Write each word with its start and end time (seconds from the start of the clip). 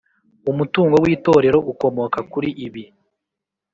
Umutungo 0.51 0.95
w 1.03 1.05
itorero 1.15 1.59
ukomoka 1.71 2.19
kuri 2.31 2.49
ibi 2.65 2.83